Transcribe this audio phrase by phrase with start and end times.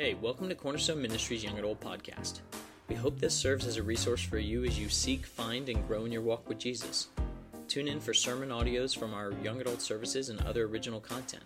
[0.00, 2.40] Hey, welcome to Cornerstone Ministries Young Adult Podcast.
[2.88, 6.06] We hope this serves as a resource for you as you seek, find, and grow
[6.06, 7.08] in your walk with Jesus.
[7.68, 11.42] Tune in for sermon audios from our young adult services and other original content.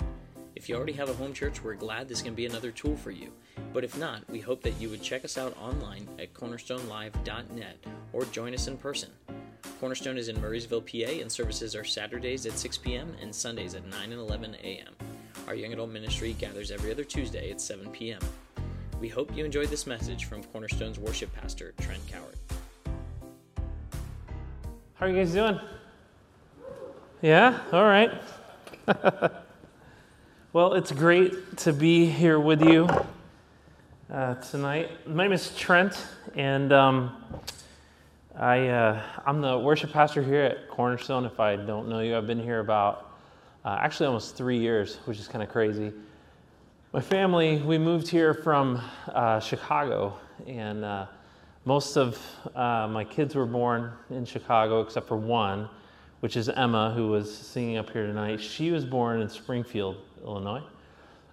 [0.54, 3.10] If you already have a home church, we're glad this can be another tool for
[3.10, 3.32] you.
[3.72, 8.24] But if not, we hope that you would check us out online at cornerstonelive.net or
[8.26, 9.10] join us in person.
[9.80, 13.16] Cornerstone is in Murrysville, PA, and services are Saturdays at 6 p.m.
[13.20, 14.94] and Sundays at 9 and 11 a.m.
[15.48, 18.20] Our young adult ministry gathers every other Tuesday at 7 p.m.
[19.04, 22.38] We hope you enjoyed this message from Cornerstone's worship pastor, Trent Cowart.
[24.94, 25.60] How are you guys doing?
[27.20, 27.60] Yeah?
[27.70, 28.10] All right.
[30.54, 32.88] well, it's great to be here with you
[34.10, 35.06] uh, tonight.
[35.06, 36.02] My name is Trent,
[36.34, 37.22] and um,
[38.34, 41.26] I, uh, I'm the worship pastor here at Cornerstone.
[41.26, 43.18] If I don't know you, I've been here about
[43.66, 45.92] uh, actually almost three years, which is kind of crazy.
[46.94, 51.06] My family, we moved here from uh, Chicago, and uh,
[51.64, 55.68] most of uh, my kids were born in Chicago except for one,
[56.20, 58.40] which is Emma, who was singing up here tonight.
[58.40, 60.62] She was born in Springfield, Illinois.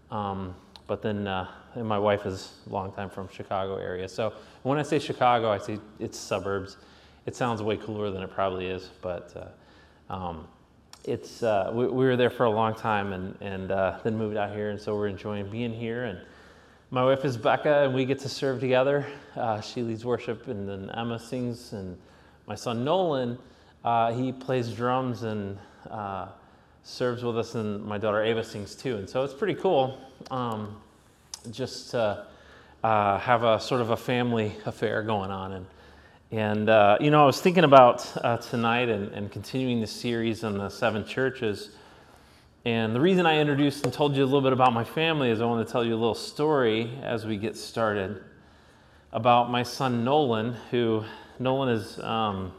[0.09, 0.55] Um,
[0.87, 4.09] but then, uh, and my wife is a long time from Chicago area.
[4.09, 6.77] So when I say Chicago, I say it's suburbs.
[7.27, 9.53] It sounds way cooler than it probably is, but
[10.09, 10.47] uh, um,
[11.05, 14.37] it's uh, we, we, were there for a long time and, and uh, then moved
[14.37, 14.69] out here.
[14.69, 16.05] And so we're enjoying being here.
[16.05, 16.19] And
[16.91, 19.07] my wife is becca and we get to serve together.
[19.35, 21.73] Uh, she leads worship and then emma sings.
[21.73, 21.97] And
[22.47, 23.37] my son nolan
[23.83, 25.57] uh, he plays drums and
[25.89, 26.27] uh,
[26.83, 27.55] serves with us.
[27.55, 28.97] And my daughter ava sings too.
[28.97, 29.97] And so it's pretty cool
[30.29, 30.79] um,
[31.49, 32.25] just to
[32.83, 35.53] uh, have a sort of a family affair going on.
[35.53, 35.65] And
[36.31, 40.45] and, uh, you know, I was thinking about uh, tonight and, and, continuing the series
[40.45, 41.71] on the seven churches.
[42.63, 45.41] And the reason I introduced and told you a little bit about my family is
[45.41, 48.23] I want to tell you a little story as we get started
[49.11, 51.03] about my son Nolan, who
[51.37, 52.53] Nolan is, um,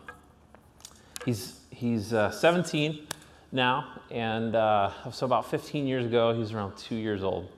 [1.24, 3.06] he's, he's uh, 17
[3.52, 4.02] now.
[4.10, 7.50] And uh, so about 15 years ago, he was around two years old.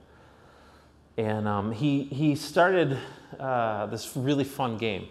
[1.17, 2.97] And um, he, he started
[3.37, 5.09] uh, this really fun game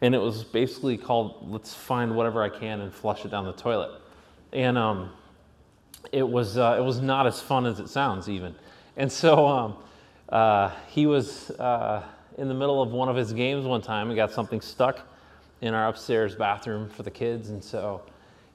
[0.00, 3.52] and it was basically called "Let's find whatever I can and flush it down the
[3.52, 4.00] toilet,"
[4.52, 5.10] and um,
[6.12, 8.54] it was uh, it was not as fun as it sounds even.
[8.96, 9.76] And so um,
[10.28, 12.02] uh, he was uh,
[12.36, 15.00] in the middle of one of his games one time and got something stuck
[15.60, 18.02] in our upstairs bathroom for the kids, and so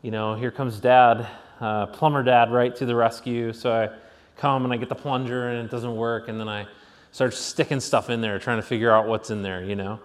[0.01, 1.27] you know here comes Dad,
[1.59, 3.53] uh, plumber Dad, right to the rescue.
[3.53, 3.89] So I
[4.37, 6.67] come and I get the plunger and it doesn't work, and then I
[7.11, 9.99] start sticking stuff in there, trying to figure out what's in there, you know.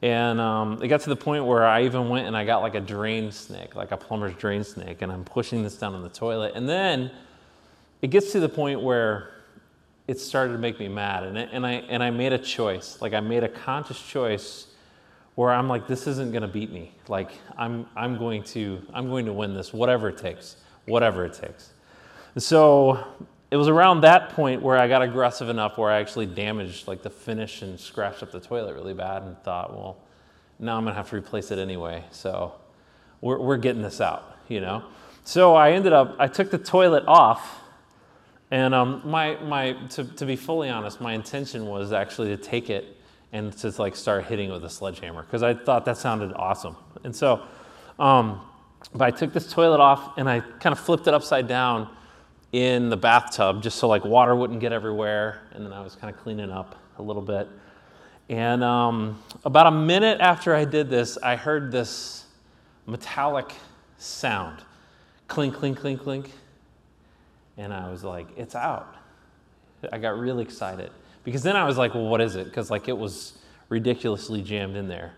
[0.00, 2.76] And um, it got to the point where I even went and I got like
[2.76, 6.08] a drain snake, like a plumber's drain snake, and I'm pushing this down in the
[6.08, 6.52] toilet.
[6.54, 7.10] And then
[8.00, 9.30] it gets to the point where
[10.06, 11.24] it started to make me mad.
[11.24, 13.02] And, it, and, I, and I made a choice.
[13.02, 14.68] Like I made a conscious choice
[15.34, 16.94] where I'm like, this isn't going to beat me.
[17.08, 21.34] Like I'm, I'm, going to, I'm going to win this, whatever it takes, whatever it
[21.34, 21.72] takes.
[22.34, 23.04] And so
[23.50, 27.02] it was around that point where I got aggressive enough where I actually damaged like
[27.02, 29.96] the finish and scratched up the toilet really bad and thought, well,
[30.58, 32.04] now I'm gonna have to replace it anyway.
[32.10, 32.54] So
[33.20, 34.84] we're, we're getting this out, you know?
[35.24, 37.60] So I ended up, I took the toilet off
[38.50, 42.70] and um, my, my, to, to be fully honest, my intention was actually to take
[42.70, 42.96] it
[43.32, 46.76] and to like start hitting it with a sledgehammer because I thought that sounded awesome.
[47.04, 47.42] And so,
[47.98, 48.42] um,
[48.94, 51.88] but I took this toilet off and I kind of flipped it upside down
[52.52, 55.42] in the bathtub just so like water wouldn't get everywhere.
[55.52, 57.48] And then I was kind of cleaning up a little bit.
[58.28, 62.24] And um, about a minute after I did this, I heard this
[62.86, 63.52] metallic
[63.98, 64.62] sound
[65.28, 66.30] clink, clink, clink, clink.
[67.56, 68.94] And I was like, it's out.
[69.92, 70.90] I got really excited
[71.24, 72.44] because then I was like, well, what is it?
[72.44, 73.38] Because like it was
[73.68, 75.12] ridiculously jammed in there.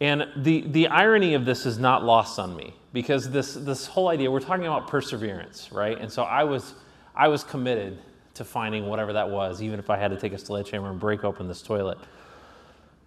[0.00, 4.08] And the, the irony of this is not lost on me because this, this whole
[4.08, 5.98] idea, we're talking about perseverance, right?
[5.98, 6.74] And so I was,
[7.14, 7.98] I was committed
[8.34, 11.22] to finding whatever that was, even if I had to take a sledgehammer and break
[11.24, 11.98] open this toilet.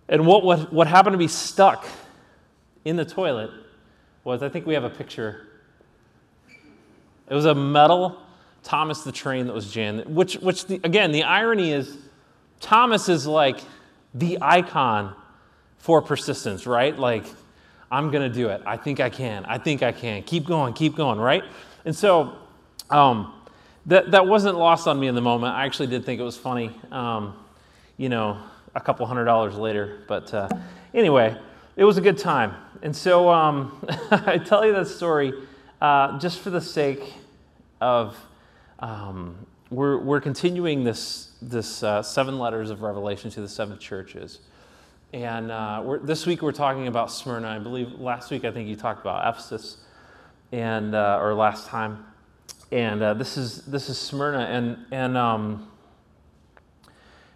[0.08, 1.88] And what, what, what happened to be stuck
[2.86, 3.50] in the toilet
[4.24, 5.48] was I think we have a picture.
[7.28, 8.22] It was a metal
[8.62, 11.98] Thomas the Train that was jammed, which, which the, again, the irony is
[12.60, 13.60] Thomas is like
[14.14, 15.16] the icon
[15.84, 16.98] for persistence, right?
[16.98, 17.26] Like,
[17.92, 18.62] I'm going to do it.
[18.66, 19.44] I think I can.
[19.44, 20.24] I think I can.
[20.24, 21.44] Keep going, keep going, right?
[21.84, 22.38] And so
[22.90, 23.34] um,
[23.88, 25.54] that, that wasn't lost on me in the moment.
[25.54, 27.36] I actually did think it was funny, um,
[27.98, 28.40] you know,
[28.74, 30.04] a couple hundred dollars later.
[30.08, 30.48] But uh,
[30.94, 31.38] anyway,
[31.76, 32.56] it was a good time.
[32.82, 35.34] And so um, I tell you that story
[35.82, 37.14] uh, just for the sake
[37.82, 38.18] of
[38.80, 39.36] um,
[39.70, 44.40] we're, we're continuing this, this uh, seven letters of Revelation to the seven churches.
[45.14, 47.48] And uh, this week we're talking about Smyrna.
[47.48, 49.78] I believe last week I think you talked about Ephesus,
[50.52, 52.04] and uh, or last time.
[52.72, 55.68] And uh, this is this is Smyrna, and and um,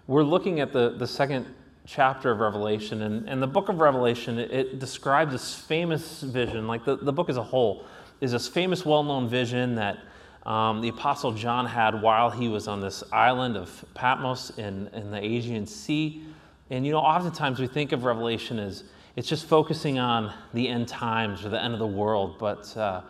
[0.08, 1.46] we're looking at the the second
[1.86, 6.66] chapter of Revelation, and, and the book of Revelation it, it describes this famous vision.
[6.66, 7.86] Like the, the book as a whole
[8.22, 10.00] is this famous, well-known vision that
[10.48, 15.12] um, the Apostle John had while he was on this island of Patmos in, in
[15.12, 16.24] the Aegean Sea.
[16.70, 18.84] And you know, oftentimes we think of Revelation as
[19.16, 22.38] it's just focusing on the end times or the end of the world.
[22.38, 23.02] But uh,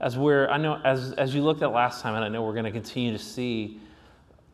[0.00, 2.52] as we're, I know, as, as you looked at last time, and I know we're
[2.52, 3.80] going to continue to see,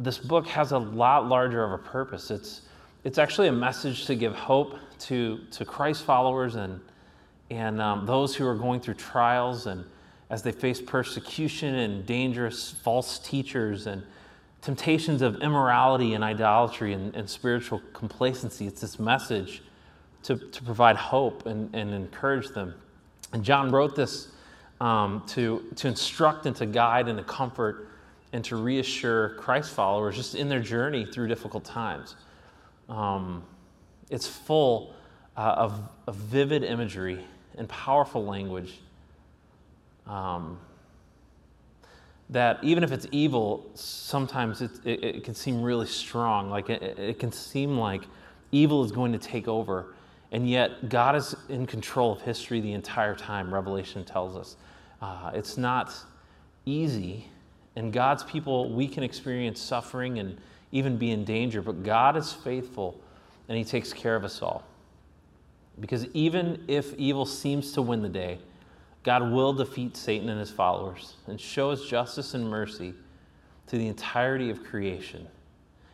[0.00, 2.30] this book has a lot larger of a purpose.
[2.30, 2.62] It's,
[3.04, 6.80] it's actually a message to give hope to, to Christ followers and,
[7.50, 9.84] and um, those who are going through trials and
[10.30, 14.02] as they face persecution and dangerous false teachers and
[14.64, 18.66] temptations of immorality and idolatry and, and spiritual complacency.
[18.66, 19.62] It's this message
[20.22, 22.74] to, to provide hope and, and encourage them.
[23.34, 24.28] And John wrote this
[24.80, 27.88] um, to, to instruct and to guide and to comfort
[28.32, 32.16] and to reassure Christ followers just in their journey through difficult times.
[32.88, 33.44] Um,
[34.08, 34.94] it's full
[35.36, 37.22] uh, of, of vivid imagery
[37.58, 38.80] and powerful language
[40.06, 40.58] um,
[42.30, 46.50] that even if it's evil, sometimes it, it, it can seem really strong.
[46.50, 48.02] Like it, it, can seem like
[48.50, 49.94] evil is going to take over.
[50.32, 54.56] And yet, God is in control of history the entire time, Revelation tells us.
[55.00, 55.94] Uh, it's not
[56.66, 57.28] easy.
[57.76, 60.38] And God's people, we can experience suffering and
[60.72, 63.00] even be in danger, but God is faithful
[63.48, 64.64] and He takes care of us all.
[65.80, 68.38] Because even if evil seems to win the day,
[69.04, 72.94] God will defeat Satan and his followers and show his justice and mercy
[73.66, 75.26] to the entirety of creation.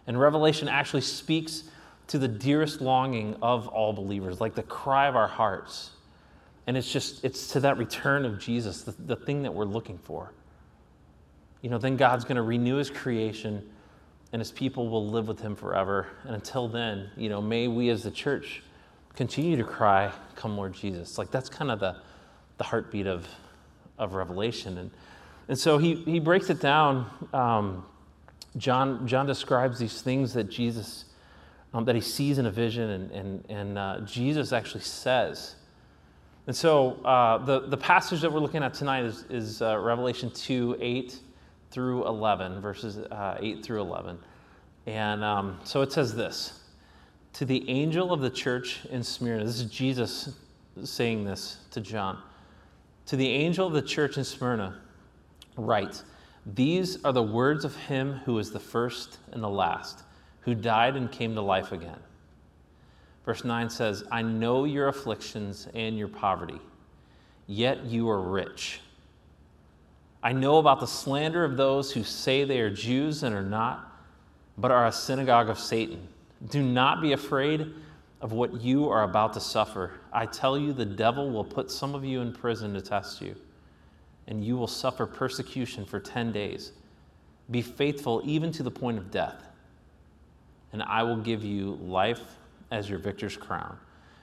[0.07, 1.65] And Revelation actually speaks
[2.07, 5.91] to the dearest longing of all believers, like the cry of our hearts.
[6.67, 9.99] And it's just, it's to that return of Jesus, the, the thing that we're looking
[9.99, 10.33] for.
[11.63, 13.69] You know, then God's going to renew his creation
[14.33, 16.07] and his people will live with him forever.
[16.25, 18.63] And until then, you know, may we as the church
[19.17, 21.19] continue to cry, Come, Lord Jesus.
[21.19, 21.97] Like that's kind of the
[22.61, 23.27] the heartbeat of,
[23.99, 24.77] of Revelation.
[24.77, 24.91] And,
[25.49, 27.07] and so he, he breaks it down.
[27.33, 27.87] Um,
[28.59, 31.07] John, John describes these things that Jesus,
[31.73, 35.55] um, that he sees in a vision, and, and, and uh, Jesus actually says.
[36.47, 40.31] And so uh, the, the passage that we're looking at tonight is, is uh, Revelation
[40.31, 41.19] 2 8
[41.71, 44.19] through 11, verses uh, 8 through 11.
[44.85, 46.61] And um, so it says this
[47.33, 50.35] To the angel of the church in Smyrna, this is Jesus
[50.85, 52.19] saying this to John.
[53.11, 54.77] To the angel of the church in Smyrna,
[55.57, 56.05] write
[56.47, 60.05] These are the words of him who is the first and the last,
[60.43, 61.99] who died and came to life again.
[63.27, 66.61] Verse 9 says, I know your afflictions and your poverty,
[67.49, 68.79] yet you are rich.
[70.23, 73.93] I know about the slander of those who say they are Jews and are not,
[74.57, 76.07] but are a synagogue of Satan.
[76.49, 77.75] Do not be afraid
[78.21, 79.93] of what you are about to suffer.
[80.13, 83.35] I tell you, the devil will put some of you in prison to test you,
[84.27, 86.73] and you will suffer persecution for 10 days.
[87.51, 89.43] Be faithful even to the point of death,
[90.73, 92.21] and I will give you life
[92.71, 93.77] as your victor's crown.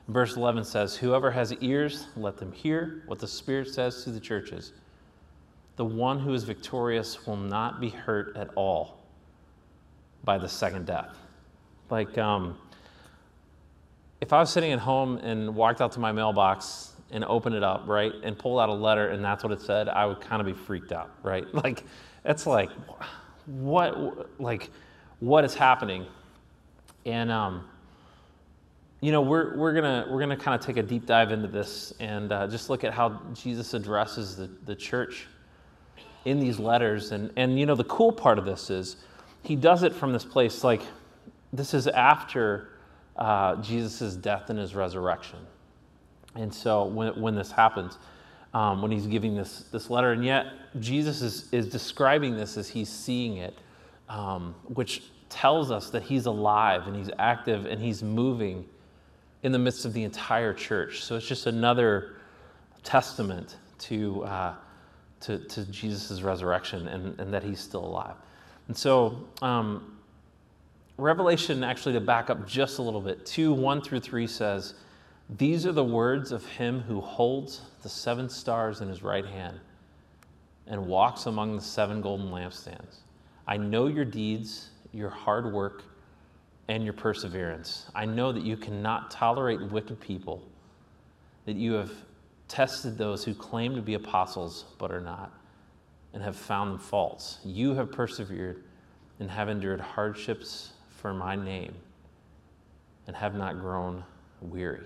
[0.07, 4.19] Verse 11 says, Whoever has ears, let them hear what the Spirit says to the
[4.19, 4.71] churches.
[5.75, 8.99] The one who is victorious will not be hurt at all
[10.23, 11.15] by the second death.
[11.89, 12.57] Like, um,
[14.21, 17.63] if I was sitting at home and walked out to my mailbox and opened it
[17.63, 20.41] up, right, and pulled out a letter and that's what it said, I would kind
[20.41, 21.45] of be freaked out, right?
[21.53, 21.83] Like,
[22.25, 22.69] it's like,
[23.45, 24.69] what, like,
[25.19, 26.05] what is happening?
[27.05, 27.69] And, um,
[28.99, 31.93] you know, we're, we're gonna we're gonna kind of take a deep dive into this
[31.99, 35.27] and uh, just look at how Jesus addresses the, the church
[36.25, 37.11] in these letters.
[37.11, 38.97] And and you know, the cool part of this is
[39.43, 40.81] he does it from this place like
[41.53, 42.69] this is after
[43.17, 45.39] uh, Jesus' death and his resurrection.
[46.35, 47.97] And so when, when this happens,
[48.53, 50.47] um, when he's giving this, this letter, and yet
[50.79, 53.57] Jesus is, is describing this as he's seeing it,
[54.09, 58.65] um, which tells us that he's alive and he's active and he's moving
[59.43, 61.03] in the midst of the entire church.
[61.03, 62.15] So it's just another
[62.83, 64.53] testament to, uh,
[65.21, 68.15] to, to Jesus' resurrection and, and that he's still alive.
[68.67, 69.96] And so um,
[70.97, 74.73] Revelation, actually, to back up just a little bit, 2 1 through 3 says,
[75.37, 79.59] These are the words of him who holds the seven stars in his right hand
[80.65, 82.97] and walks among the seven golden lampstands.
[83.47, 85.83] I know your deeds, your hard work,
[86.67, 87.85] and your perseverance.
[87.93, 90.41] I know that you cannot tolerate wicked people,
[91.45, 91.91] that you have
[92.47, 95.31] tested those who claim to be apostles but are not,
[96.13, 97.37] and have found them false.
[97.45, 98.63] You have persevered
[99.19, 100.71] and have endured hardships
[101.07, 101.73] for my name,
[103.07, 104.03] and have not grown
[104.41, 104.83] weary.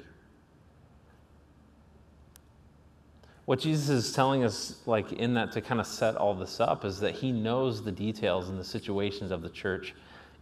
[3.45, 6.85] What Jesus is telling us, like in that to kind of set all this up,
[6.85, 9.95] is that he knows the details and the situations of the church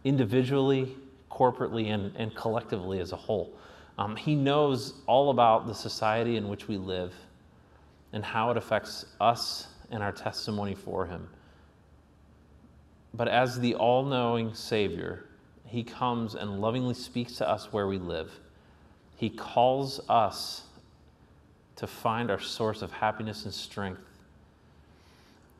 [0.04, 0.94] individually,
[1.30, 3.50] corporately, and, and collectively as a whole.
[3.96, 7.14] Um, he knows all about the society in which we live
[8.12, 11.26] and how it affects us and our testimony for him.
[13.14, 15.24] But as the all knowing Savior,
[15.70, 18.32] he comes and lovingly speaks to us where we live.
[19.16, 20.62] He calls us
[21.76, 24.02] to find our source of happiness and strength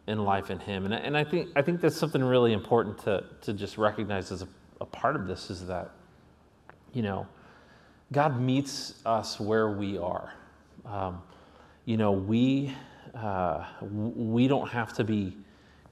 [0.09, 0.85] in life in Him.
[0.85, 4.43] And, and I, think, I think that's something really important to, to just recognize as
[4.43, 4.49] a,
[4.81, 5.93] a part of this is that,
[6.93, 7.29] you know,
[8.11, 10.35] God meets us where we are.
[10.85, 11.23] Um,
[11.85, 12.75] you know, we,
[13.14, 15.37] uh, we don't have to be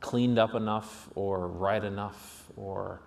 [0.01, 3.01] cleaned up enough or right enough or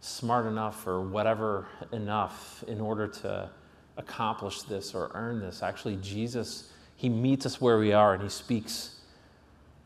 [0.00, 3.50] smart enough or whatever enough in order to
[3.96, 5.62] accomplish this or earn this.
[5.62, 9.00] Actually, Jesus, He meets us where we are and He speaks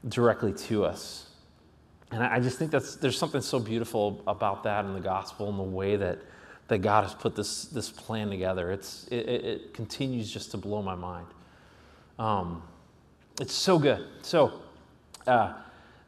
[0.08, 1.26] directly to us.
[2.10, 5.58] And I just think that's, there's something so beautiful about that in the gospel and
[5.58, 6.18] the way that,
[6.68, 8.70] that God has put this, this plan together.
[8.70, 11.26] It's, it, it continues just to blow my mind.
[12.18, 12.62] Um,
[13.40, 14.04] it's so good.
[14.20, 14.60] So,
[15.26, 15.54] uh,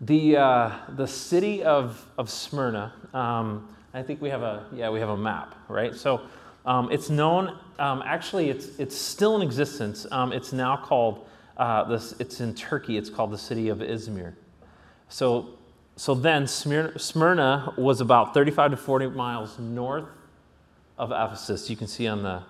[0.00, 4.98] the, uh, the city of, of Smyrna, um, I think we have a, yeah, we
[4.98, 5.94] have a map, right?
[5.94, 6.22] So,
[6.66, 10.04] um, it's known, um, actually, it's, it's still in existence.
[10.10, 14.34] Um, it's now called, uh, this, it's in Turkey, it's called the city of Izmir.
[15.08, 15.50] So,
[15.94, 20.06] so then, Smyrna, Smyrna was about 35 to 40 miles north
[20.98, 21.70] of Ephesus.
[21.70, 22.42] You can see on the,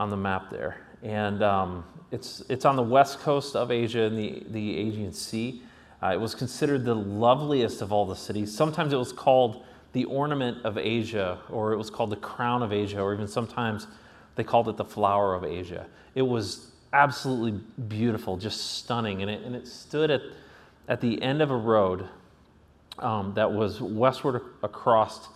[0.00, 0.78] on the map there.
[1.04, 5.62] And um, it's, it's on the west coast of Asia in the, the Aegean Sea.
[6.02, 8.52] Uh, it was considered the loveliest of all the cities.
[8.52, 12.72] Sometimes it was called the ornament of Asia, or it was called the crown of
[12.72, 13.86] Asia, or even sometimes
[14.36, 15.86] they called it the flower of Asia.
[16.14, 19.22] It was absolutely beautiful, just stunning.
[19.22, 20.22] And it, and it stood at,
[20.88, 22.06] at the end of a road
[22.98, 25.28] um, that was westward across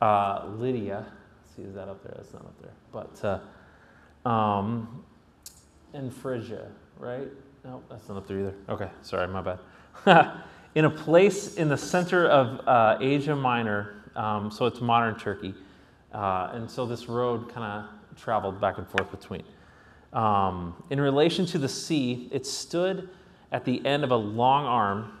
[0.00, 1.06] uh, Lydia.
[1.06, 2.14] Let's see, is that up there?
[2.16, 2.72] That's not up there.
[2.92, 3.42] But,
[4.26, 5.04] uh, um,
[5.94, 6.68] and Phrygia,
[6.98, 7.28] right?
[7.64, 8.54] No, that's not up there either.
[8.68, 9.58] Okay, sorry, my bad.
[10.74, 15.54] in a place in the center of uh, Asia Minor, um, so it's modern Turkey.
[16.12, 19.42] Uh, and so this road kind of traveled back and forth between.
[20.12, 23.08] Um, in relation to the sea, it stood
[23.50, 25.18] at the end of a long arm.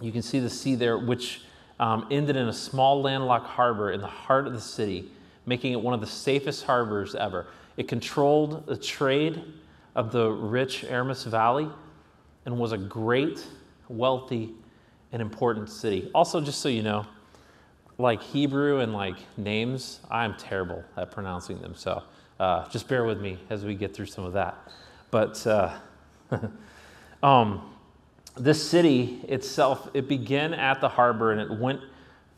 [0.00, 1.42] You can see the sea there, which
[1.78, 5.10] um, ended in a small landlocked harbor in the heart of the city,
[5.46, 7.46] making it one of the safest harbors ever.
[7.76, 9.42] It controlled the trade
[9.94, 11.68] of the rich Hermus Valley
[12.44, 13.46] and was a great,
[13.88, 14.54] wealthy,
[15.12, 16.10] and important city.
[16.14, 17.06] Also, just so you know,
[17.98, 21.74] like Hebrew and like names, I'm terrible at pronouncing them.
[21.74, 22.02] So
[22.38, 24.56] uh, just bear with me as we get through some of that.
[25.10, 25.78] But uh,
[27.22, 27.74] um,
[28.36, 31.80] this city itself, it began at the harbor and it went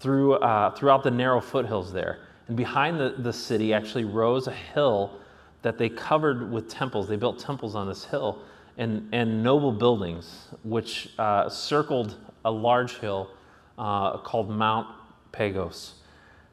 [0.01, 2.21] through uh, throughout the narrow foothills there.
[2.49, 5.21] And behind the, the city actually rose a hill
[5.63, 7.09] that they covered with temples.
[7.09, 8.43] They built temples on this hill
[8.79, 13.31] and, and noble buildings, which uh, circled a large hill
[13.79, 14.87] uh, called Mount
[15.33, 15.95] Pagos.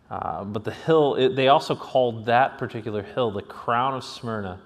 [0.09, 4.59] Uh, but the hill, it, they also called that particular hill the crown of Smyrna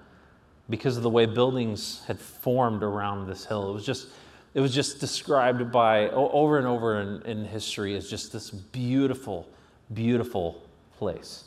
[0.70, 3.68] because of the way buildings had formed around this hill.
[3.70, 4.08] It was just,
[4.54, 9.46] it was just described by over and over in, in history as just this beautiful,
[9.92, 10.62] beautiful
[10.96, 11.44] place.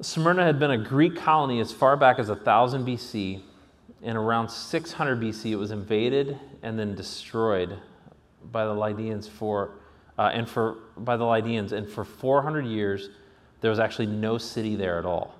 [0.00, 3.40] Smyrna had been a Greek colony as far back as 1000 BC.
[4.06, 7.76] In around 600 BC, it was invaded and then destroyed
[8.52, 9.72] by the Lydians for
[10.16, 13.10] uh, and for by the Lydians, and for 400 years
[13.60, 15.34] there was actually no city there at all.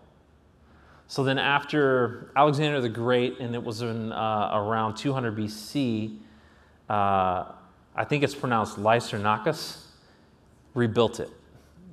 [1.06, 6.18] So then, after Alexander the Great, and it was in uh, around 200 BC,
[6.90, 7.44] uh,
[7.94, 9.87] I think it's pronounced Lysimachus,
[10.75, 11.30] rebuilt it.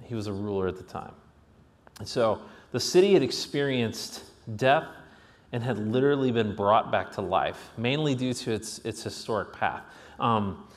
[0.06, 1.13] He was a ruler at the time.
[2.00, 4.24] And so the city had experienced
[4.56, 4.88] death
[5.53, 9.83] and had literally been brought back to life, mainly due to its, its historic path.
[10.19, 10.67] Um,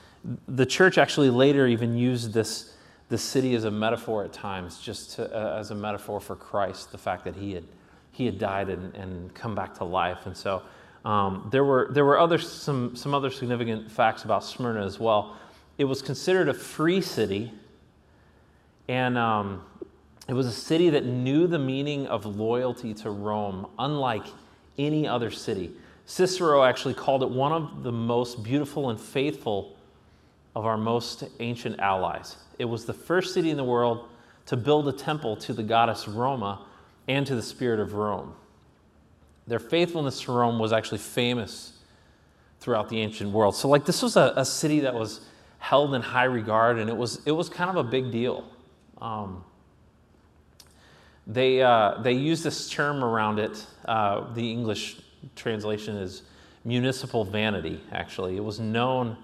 [0.46, 2.74] the church actually later even used this,
[3.08, 6.92] this city as a metaphor at times, just to, uh, as a metaphor for Christ,
[6.92, 7.64] the fact that he had,
[8.12, 10.26] he had died and, and come back to life.
[10.26, 10.62] And so
[11.06, 15.38] um, there were, there were other, some, some other significant facts about Smyrna as well.
[15.78, 17.50] it was considered a free city,
[18.88, 19.64] and um,
[20.28, 24.26] it was a city that knew the meaning of loyalty to Rome, unlike
[24.78, 25.72] any other city.
[26.06, 29.76] Cicero actually called it one of the most beautiful and faithful
[30.54, 32.36] of our most ancient allies.
[32.58, 34.08] It was the first city in the world
[34.46, 36.64] to build a temple to the goddess Roma
[37.08, 38.34] and to the spirit of Rome.
[39.46, 41.72] Their faithfulness to Rome was actually famous
[42.60, 43.54] throughout the ancient world.
[43.54, 45.20] So, like, this was a, a city that was
[45.58, 48.44] held in high regard, and it was, it was kind of a big deal.
[49.00, 49.44] Um,
[51.26, 53.66] they, uh, they use this term around it.
[53.84, 54.98] Uh, the English
[55.34, 56.22] translation is
[56.64, 58.36] municipal vanity, actually.
[58.36, 59.16] It was known.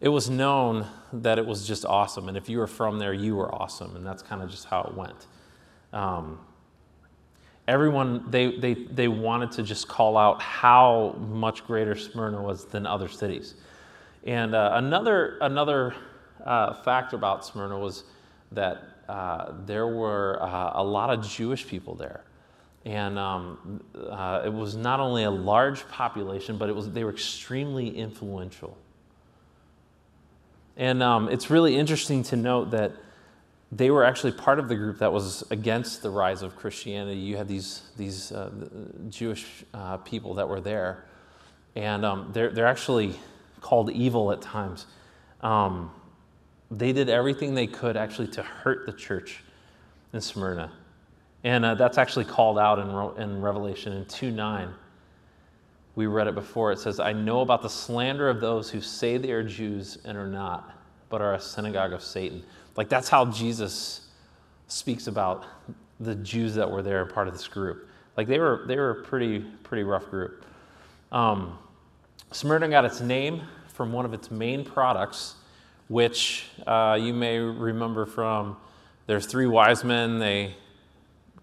[0.00, 3.36] It was known that it was just awesome, and if you were from there, you
[3.36, 5.26] were awesome, and that's kind of just how it went.
[5.92, 6.40] Um,
[7.68, 12.86] everyone they, they, they wanted to just call out how much greater Smyrna was than
[12.86, 13.54] other cities.
[14.24, 15.94] And uh, another, another
[16.44, 16.74] uh,
[17.12, 18.04] about Smyrna was
[18.52, 22.24] that uh, there were uh, a lot of Jewish people there.
[22.84, 27.12] And um, uh, it was not only a large population, but it was, they were
[27.12, 28.76] extremely influential.
[30.76, 32.92] And um, it's really interesting to note that
[33.70, 37.18] they were actually part of the group that was against the rise of Christianity.
[37.18, 38.50] You had these, these uh,
[39.08, 41.04] Jewish uh, people that were there,
[41.76, 43.14] and um, they're, they're actually
[43.60, 44.86] called evil at times.
[45.40, 45.90] Um,
[46.72, 49.42] they did everything they could actually to hurt the church
[50.12, 50.72] in Smyrna.
[51.44, 54.72] And uh, that's actually called out in, in Revelation in 2 9.
[55.94, 56.72] We read it before.
[56.72, 60.16] It says, I know about the slander of those who say they are Jews and
[60.16, 60.72] are not,
[61.10, 62.42] but are a synagogue of Satan.
[62.76, 64.08] Like that's how Jesus
[64.68, 65.44] speaks about
[66.00, 67.88] the Jews that were there, and part of this group.
[68.16, 70.46] Like they were, they were a pretty, pretty rough group.
[71.10, 71.58] Um,
[72.30, 75.34] Smyrna got its name from one of its main products,
[75.92, 78.56] which uh, you may remember from
[79.06, 80.18] there's three wise men.
[80.18, 80.54] They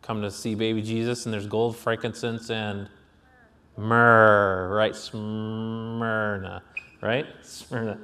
[0.01, 2.89] come to see baby Jesus, and there's gold, frankincense, and
[3.77, 4.95] myrrh, right?
[4.95, 6.63] Smyrna,
[6.99, 7.27] right?
[7.43, 7.99] Smyrna.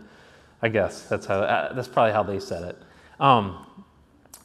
[0.62, 1.39] I guess that's how.
[1.39, 2.77] Uh, that's probably how they said it.
[3.19, 3.65] Um,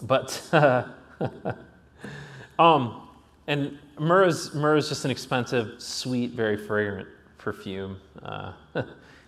[0.00, 0.84] but uh,
[2.58, 3.08] um,
[3.46, 8.52] and myrrh is, myrrh is just an expensive, sweet, very fragrant perfume, uh,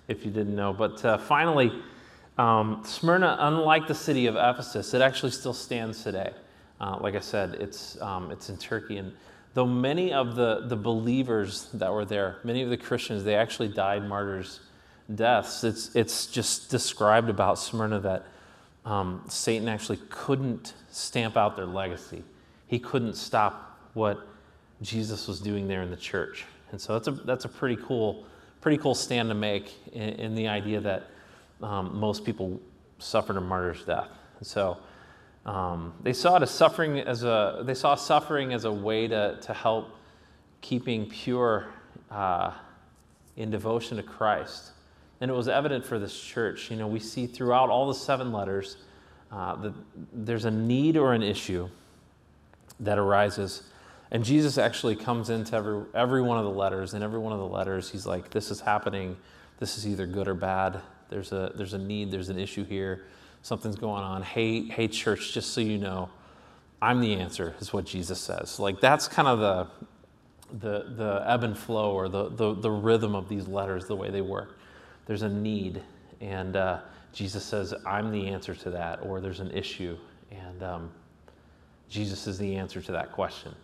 [0.09, 0.73] if you didn't know.
[0.73, 1.71] But uh, finally,
[2.39, 6.33] um, Smyrna, unlike the city of Ephesus, it actually still stands today.
[6.81, 8.97] Uh, like I said, it's, um, it's in Turkey.
[8.97, 9.13] And
[9.55, 13.69] though many of the, the believers that were there, many of the Christians, they actually
[13.69, 14.61] died martyrs'
[15.15, 18.27] deaths, it's, it's just described about Smyrna that
[18.85, 22.25] um, Satan actually couldn't stamp out their legacy.
[22.67, 24.27] He couldn't stop what
[24.81, 26.45] Jesus was doing there in the church.
[26.73, 28.25] And so that's a, that's a pretty cool,
[28.61, 31.09] pretty cool stand to make in, in the idea that
[31.63, 32.61] um, most people
[32.99, 34.09] suffered a martyr's death.
[34.43, 34.79] So
[35.47, 39.39] um, they saw it as suffering as a, they saw suffering as a way to,
[39.43, 39.97] to help
[40.61, 41.67] keeping pure
[42.11, 42.53] uh,
[43.37, 44.73] in devotion to Christ.
[45.21, 46.71] And it was evident for this church.
[46.71, 48.77] You know, we see throughout all the seven letters
[49.31, 49.73] uh, that
[50.13, 51.69] there's a need or an issue
[52.81, 53.63] that arises.
[54.11, 56.95] And Jesus actually comes into every, every one of the letters.
[56.95, 59.17] In every one of the letters, he's like, This is happening.
[59.59, 60.81] This is either good or bad.
[61.13, 63.05] There's a, there's a need, there's an issue here.
[63.43, 64.23] Something's going on.
[64.23, 66.09] Hey, hey, church, just so you know,
[66.81, 68.59] I'm the answer, is what Jesus says.
[68.59, 69.69] Like, that's kind of the,
[70.59, 74.11] the, the ebb and flow or the, the, the rhythm of these letters, the way
[74.11, 74.59] they work
[75.07, 75.83] there's a need,
[76.21, 76.81] and uh,
[77.13, 79.97] Jesus says, I'm the answer to that, or there's an issue,
[80.31, 80.91] and um,
[81.89, 83.55] Jesus is the answer to that question.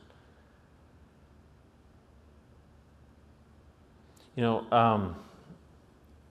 [4.36, 5.16] You know, um,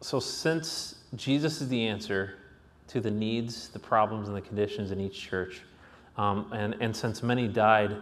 [0.02, 2.36] so since Jesus is the answer
[2.88, 5.62] to the needs, the problems, and the conditions in each church,
[6.17, 7.98] um, and, and since many died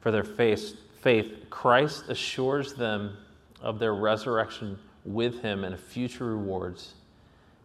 [0.00, 3.16] for their faith, faith, Christ assures them
[3.60, 6.94] of their resurrection with him and future rewards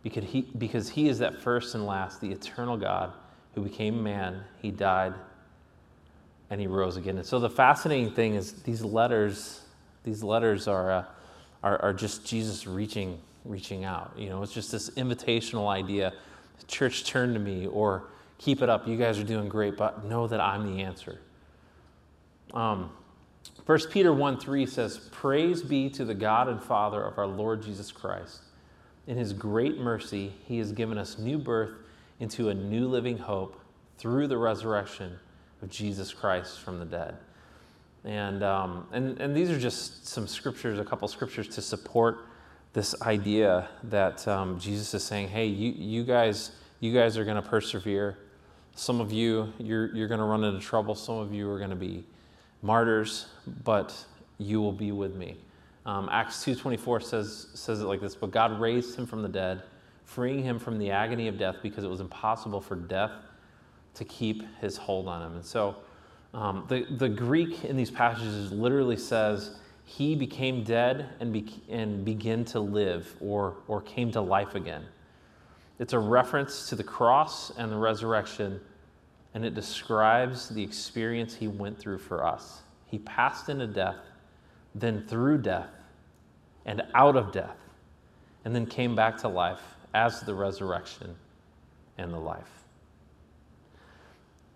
[0.04, 3.14] because he, because he is that first and last, the eternal God
[3.56, 4.44] who became man.
[4.62, 5.14] He died
[6.50, 7.18] and he rose again.
[7.18, 9.62] And so the fascinating thing is these letters,
[10.04, 11.06] these letters are, uh,
[11.64, 14.14] are, are, just Jesus reaching, reaching out.
[14.18, 16.14] You know, it's just this invitational idea.
[16.68, 18.88] Church, turn to me or keep it up.
[18.88, 21.20] You guys are doing great, but know that I'm the answer.
[22.54, 22.92] Um,
[23.66, 27.62] 1 Peter 1 3 says, Praise be to the God and Father of our Lord
[27.62, 28.42] Jesus Christ.
[29.08, 31.72] In his great mercy, he has given us new birth
[32.20, 33.60] into a new living hope
[33.98, 35.18] through the resurrection
[35.62, 37.18] of Jesus Christ from the dead.
[38.04, 42.26] And, um, and, and these are just some scriptures, a couple scriptures to support
[42.78, 47.42] this idea that um, Jesus is saying, hey, you, you guys, you guys are going
[47.42, 48.20] to persevere.
[48.76, 50.94] Some of you, you're, you're going to run into trouble.
[50.94, 52.06] Some of you are going to be
[52.62, 53.30] martyrs,
[53.64, 53.96] but
[54.38, 55.38] you will be with me.
[55.88, 59.64] Um, Acts 2.24 says, says it like this, but God raised him from the dead,
[60.06, 63.14] freeing him from the agony of death because it was impossible for death
[63.96, 65.34] to keep his hold on him.
[65.38, 65.78] And so
[66.36, 69.58] um, the, the Greek in these passages literally says,
[69.88, 74.84] he became dead and, be- and began to live or, or came to life again.
[75.80, 78.60] It's a reference to the cross and the resurrection,
[79.34, 82.64] and it describes the experience he went through for us.
[82.88, 83.96] He passed into death,
[84.76, 85.70] then through death,
[86.66, 87.56] and out of death,
[88.44, 89.62] and then came back to life
[89.94, 91.16] as the resurrection
[91.98, 92.66] and the life.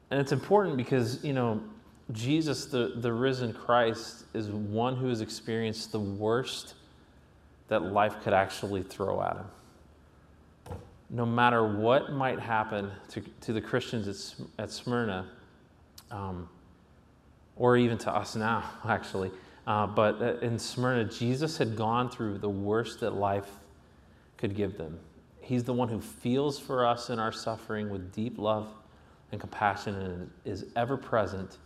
[0.10, 1.62] And it's important because, you know,
[2.12, 6.74] Jesus, the, the risen Christ, is one who has experienced the worst
[7.68, 10.78] that life could actually throw at him.
[11.10, 15.28] No matter what might happen to, to the Christians at, at Smyrna,
[16.10, 16.50] um,
[17.56, 19.32] or even to us now, actually,
[19.68, 23.50] uh, but uh, in Smyrna, Jesus had gone through the worst that life
[24.38, 25.00] could give them.
[25.40, 28.68] He's the one who feels for us in our suffering with deep love
[29.32, 31.58] and compassion and is ever present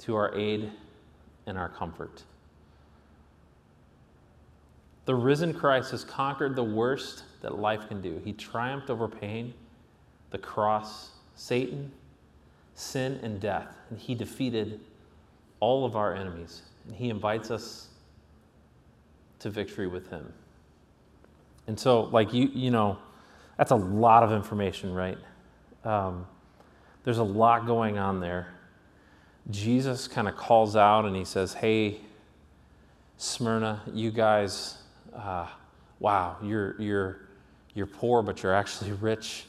[0.00, 0.70] to our aid
[1.46, 2.22] and our comfort.
[5.06, 8.20] The risen Christ has conquered the worst that life can do.
[8.24, 9.54] He triumphed over pain,
[10.30, 11.92] the cross, Satan,
[12.74, 13.76] sin, and death.
[13.90, 14.80] And he defeated
[15.60, 16.62] all of our enemies.
[16.86, 17.86] And he invites us
[19.38, 20.32] to victory with him.
[21.68, 22.98] And so, like, you, you know,
[23.56, 25.18] that's a lot of information, right?
[25.84, 26.26] Um,
[27.04, 28.48] there's a lot going on there.
[29.50, 32.00] Jesus kind of calls out and he says, Hey,
[33.16, 34.78] Smyrna, you guys,
[35.14, 35.46] uh,
[36.00, 37.20] wow, you're, you're,
[37.74, 39.44] you're poor, but you're actually rich.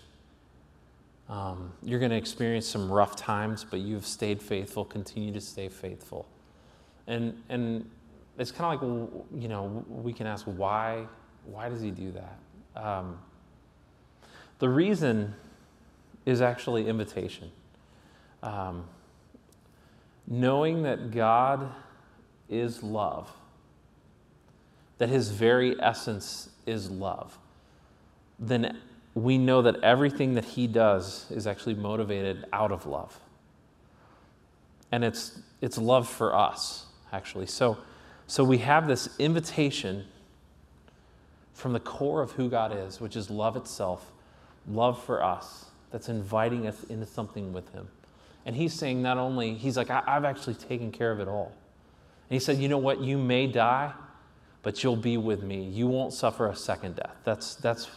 [1.29, 4.85] Um, you're going to experience some rough times, but you've stayed faithful.
[4.85, 6.25] Continue to stay faithful.
[7.07, 7.89] And, and
[8.37, 11.05] it's kind of like, you know, we can ask, why,
[11.45, 12.81] why does he do that?
[12.81, 13.17] Um,
[14.59, 15.33] the reason
[16.25, 17.51] is actually invitation.
[18.43, 18.85] Um,
[20.27, 21.71] knowing that God
[22.49, 23.31] is love,
[24.97, 27.37] that his very essence is love,
[28.39, 28.77] then
[29.13, 33.19] we know that everything that he does is actually motivated out of love.
[34.91, 37.47] And it's, it's love for us, actually.
[37.47, 37.77] So,
[38.27, 40.05] so we have this invitation
[41.53, 44.11] from the core of who God is, which is love itself,
[44.67, 47.87] love for us, that's inviting us into something with him.
[48.47, 51.51] And he's saying, not only, he's like, I- have actually taken care of it all.
[52.29, 53.01] And he said, You know what?
[53.01, 53.91] You may die,
[54.63, 55.63] but you'll be with me.
[55.65, 57.17] You won't suffer a second death.
[57.25, 57.89] That's, that's,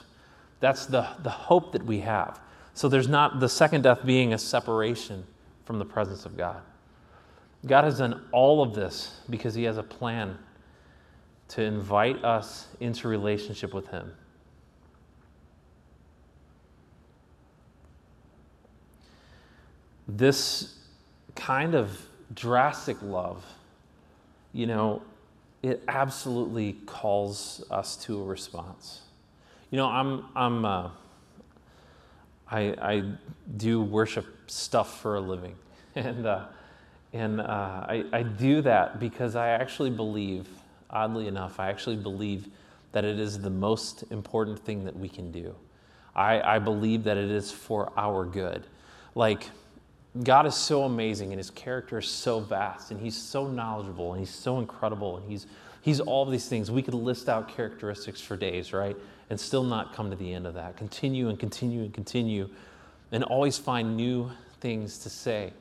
[0.59, 2.41] that's the, the hope that we have.
[2.75, 5.25] So there's not the second death being a separation
[5.65, 6.61] from the presence of God.
[7.65, 10.37] God has done all of this because he has a plan
[11.49, 14.13] to invite us into relationship with him.
[20.17, 20.75] This
[21.35, 22.01] kind of
[22.35, 23.45] drastic love,
[24.53, 25.03] you know,
[25.63, 29.03] it absolutely calls us to a response.
[29.71, 30.91] You know, I'm, I'm, uh,
[32.51, 33.05] I, I
[33.57, 35.55] do worship stuff for a living.
[35.97, 36.45] And, uh,
[37.13, 40.47] and uh, I, I do that because I actually believe,
[40.89, 42.47] oddly enough, I actually believe
[42.93, 45.53] that it is the most important thing that we can do.
[46.15, 48.65] I, I believe that it is for our good.
[49.17, 49.49] Like,
[50.25, 54.21] God is so amazing and his character is so vast and he's so knowledgeable and
[54.21, 55.47] he's so incredible and he's,
[55.83, 56.71] he's all these things.
[56.71, 58.97] We could list out characteristics for days, right?
[59.31, 60.77] And still not come to the end of that.
[60.77, 62.49] Continue and continue and continue
[63.13, 65.53] and always find new things to say,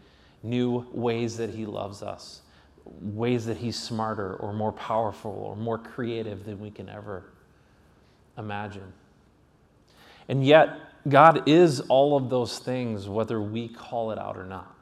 [0.41, 2.41] new ways that he loves us,
[2.85, 7.23] ways that he's smarter or more powerful or more creative than we can ever
[8.37, 8.93] imagine.
[10.29, 14.73] And yet, God is all of those things, whether we call it out or not.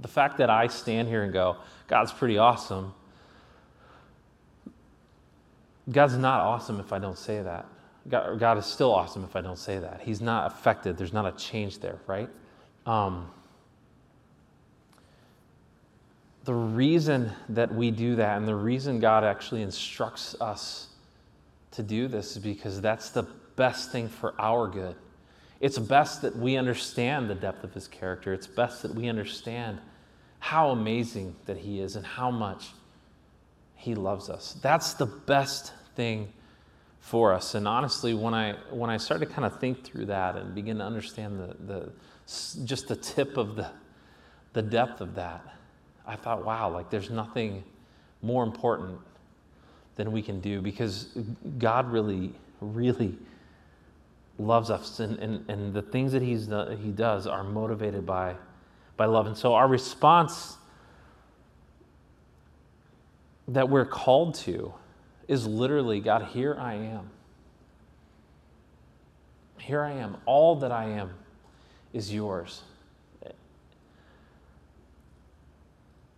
[0.00, 1.56] The fact that I stand here and go,
[1.88, 2.94] God's pretty awesome,
[5.90, 7.66] God's not awesome if I don't say that.
[8.08, 10.00] God, God, is still awesome if I don't say that.
[10.02, 10.96] He's not affected.
[10.96, 12.28] There's not a change there, right?
[12.86, 13.30] Um,
[16.44, 20.88] the reason that we do that and the reason God actually instructs us
[21.72, 24.96] to do this is because that's the best thing for our good.
[25.60, 28.32] It's best that we understand the depth of his character.
[28.32, 29.78] It's best that we understand
[30.38, 32.68] how amazing that he is and how much
[33.74, 34.56] he loves us.
[34.62, 36.32] That's the best thing
[37.00, 37.54] for us.
[37.54, 40.78] And honestly, when I when I started to kind of think through that and begin
[40.78, 41.92] to understand the, the
[42.64, 43.70] just the tip of the
[44.52, 45.44] the depth of that,
[46.06, 47.64] I thought, wow, like there's nothing
[48.22, 48.98] more important
[49.96, 51.16] than we can do because
[51.58, 53.16] God really, really
[54.38, 56.48] loves us, and, and, and the things that he's,
[56.82, 58.34] he does are motivated by,
[58.96, 59.26] by love.
[59.26, 60.56] And so our response
[63.48, 64.74] that we're called to
[65.28, 67.10] is literally God, here I am.
[69.58, 70.16] Here I am.
[70.26, 71.10] All that I am
[71.92, 72.62] is yours.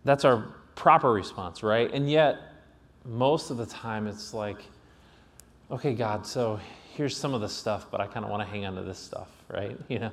[0.03, 1.91] That's our proper response, right?
[1.93, 2.37] And yet,
[3.05, 4.57] most of the time, it's like,
[5.71, 6.59] okay, God, so
[6.99, 8.99] here's some of the stuff, but I kind of want to hang on to this
[8.99, 9.77] stuff, right?
[9.87, 10.11] You know?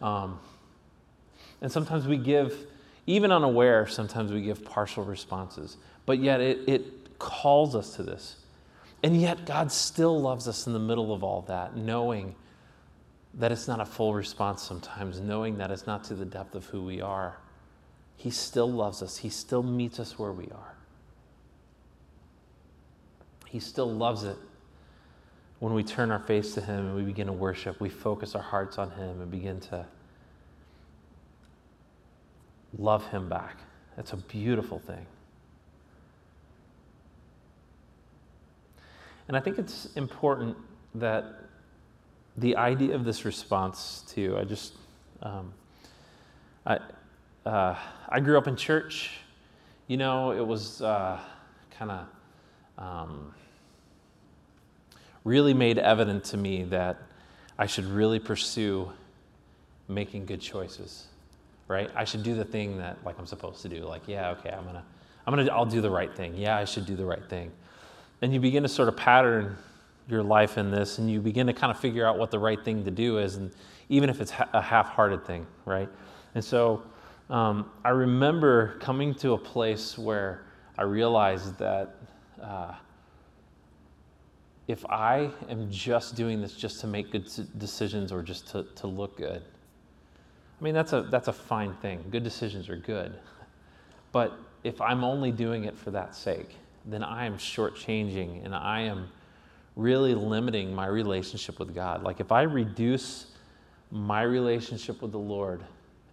[0.00, 0.40] Um,
[1.60, 2.56] and sometimes we give,
[3.06, 8.36] even unaware, sometimes we give partial responses, but yet it, it calls us to this.
[9.02, 12.34] And yet, God still loves us in the middle of all that, knowing
[13.34, 16.64] that it's not a full response sometimes, knowing that it's not to the depth of
[16.64, 17.36] who we are.
[18.16, 20.74] He still loves us, He still meets us where we are.
[23.48, 24.38] He still loves it
[25.62, 27.80] when we turn our face to Him and we begin to worship.
[27.80, 29.86] We focus our hearts on Him and begin to
[32.76, 33.58] love Him back.
[33.94, 35.06] That's a beautiful thing.
[39.28, 40.56] And I think it's important
[40.96, 41.26] that
[42.36, 44.72] the idea of this response to, I just,
[45.22, 45.52] um,
[46.66, 46.80] I,
[47.46, 47.76] uh,
[48.08, 49.12] I grew up in church.
[49.86, 51.20] You know, it was uh,
[51.70, 52.06] kind of
[52.78, 53.32] um,
[55.24, 56.98] really made evident to me that
[57.58, 58.90] I should really pursue
[59.88, 61.06] making good choices,
[61.68, 61.90] right?
[61.94, 63.84] I should do the thing that like I'm supposed to do.
[63.84, 64.84] Like, yeah, okay, I'm gonna,
[65.26, 66.36] I'm gonna, I'll do the right thing.
[66.36, 67.52] Yeah, I should do the right thing.
[68.20, 69.56] And you begin to sort of pattern
[70.08, 72.62] your life in this, and you begin to kind of figure out what the right
[72.64, 73.52] thing to do is, and
[73.88, 75.88] even if it's a half-hearted thing, right?
[76.34, 76.82] And so
[77.30, 80.42] um, I remember coming to a place where
[80.76, 81.94] I realized that
[82.42, 82.74] uh,
[84.72, 88.86] if I am just doing this just to make good decisions or just to, to
[88.86, 92.02] look good, I mean, that's a, that's a fine thing.
[92.10, 93.12] Good decisions are good.
[94.12, 94.32] But
[94.64, 96.56] if I'm only doing it for that sake,
[96.86, 99.10] then I am shortchanging and I am
[99.76, 102.02] really limiting my relationship with God.
[102.02, 103.26] Like if I reduce
[103.90, 105.62] my relationship with the Lord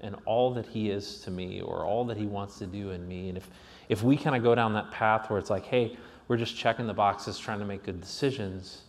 [0.01, 3.07] and all that He is to me or all that He wants to do in
[3.07, 3.49] me, and if,
[3.87, 5.95] if we kind of go down that path where it's like, hey,
[6.29, 8.83] we're just checking the boxes, trying to make good decisions,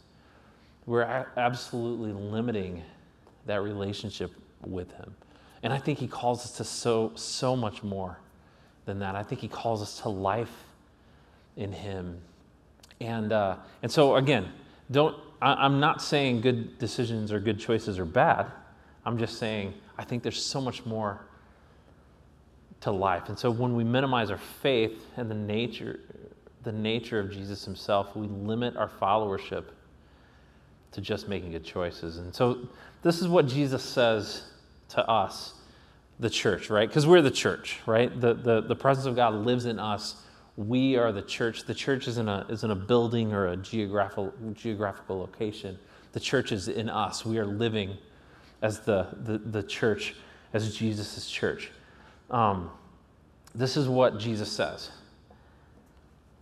[0.87, 2.83] we're a- absolutely limiting
[3.47, 4.31] that relationship
[4.65, 5.15] with Him.
[5.63, 8.19] And I think He calls us to so, so much more
[8.85, 9.17] than that.
[9.17, 10.53] I think He calls us to life
[11.57, 12.21] in Him.
[13.01, 14.53] And, uh, and so, again,
[14.91, 18.47] don't, I, I'm not saying good decisions or good choices are bad.
[19.07, 21.23] I'm just saying I think there's so much more
[22.83, 23.29] to life.
[23.29, 26.01] And so when we minimize our faith and the nature
[26.63, 29.65] the nature of Jesus himself, we limit our followership
[30.93, 32.19] to just making good choices.
[32.19, 32.69] And so
[33.03, 34.43] this is what Jesus says
[34.91, 35.55] to us,
[36.19, 36.89] the church, right?
[36.89, 38.21] Because we're the church, right?
[38.21, 40.23] The, the, the presence of God lives in us.
[40.57, 41.65] We are the church.
[41.65, 45.79] The church isn't a, isn't a building or a geographical, geographical location.
[46.13, 47.25] The church is in us.
[47.25, 47.97] We are living
[48.63, 50.17] as the, the, the church,
[50.53, 51.71] as Jesus' church.
[52.31, 52.71] Um,
[53.55, 54.91] this is what Jesus says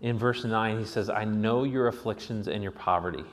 [0.01, 3.25] in verse 9, he says, I know your afflictions and your poverty,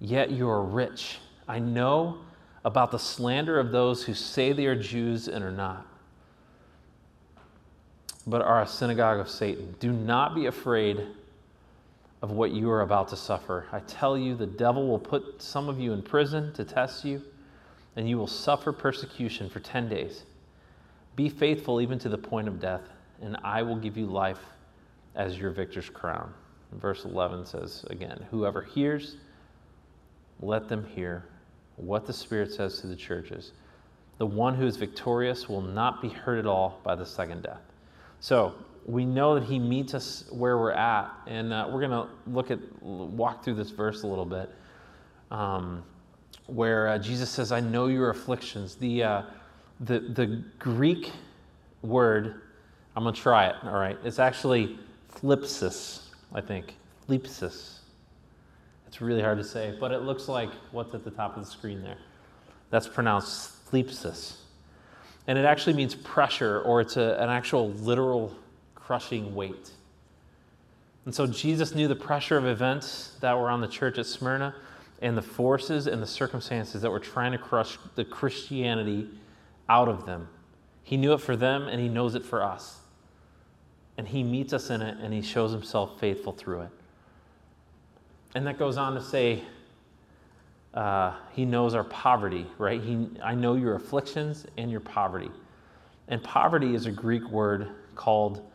[0.00, 1.18] yet you are rich.
[1.46, 2.18] I know
[2.64, 5.86] about the slander of those who say they are Jews and are not,
[8.26, 9.74] but are a synagogue of Satan.
[9.80, 11.06] Do not be afraid
[12.20, 13.66] of what you are about to suffer.
[13.70, 17.22] I tell you, the devil will put some of you in prison to test you,
[17.96, 20.24] and you will suffer persecution for 10 days.
[21.16, 22.82] Be faithful even to the point of death,
[23.22, 24.40] and I will give you life
[25.18, 26.32] as your victor's crown.
[26.72, 29.16] Verse 11 says again, Whoever hears,
[30.40, 31.26] let them hear
[31.76, 33.52] what the Spirit says to the churches.
[34.18, 37.60] The one who is victorious will not be hurt at all by the second death.
[38.20, 38.54] So
[38.86, 42.50] we know that he meets us where we're at, and uh, we're going to look
[42.50, 44.50] at walk through this verse a little bit,
[45.30, 45.84] um,
[46.46, 49.22] where uh, Jesus says, "I know your afflictions." The uh,
[49.80, 51.12] the the Greek
[51.82, 52.42] word,
[52.96, 53.56] I'm going to try it.
[53.62, 54.78] All right, it's actually
[55.20, 56.76] Thlipsis, I think.
[57.08, 57.78] Thlipsis.
[58.86, 61.50] It's really hard to say, but it looks like what's at the top of the
[61.50, 61.98] screen there.
[62.70, 64.36] That's pronounced thlipsis.
[65.26, 68.34] And it actually means pressure, or it's a, an actual literal
[68.74, 69.70] crushing weight.
[71.04, 74.54] And so Jesus knew the pressure of events that were on the church at Smyrna
[75.00, 79.08] and the forces and the circumstances that were trying to crush the Christianity
[79.68, 80.28] out of them.
[80.82, 82.78] He knew it for them and he knows it for us.
[83.98, 86.70] And he meets us in it and he shows himself faithful through it.
[88.34, 89.42] And that goes on to say,
[90.72, 92.80] uh, he knows our poverty, right?
[92.80, 95.30] He, I know your afflictions and your poverty.
[96.06, 98.48] And poverty is a Greek word called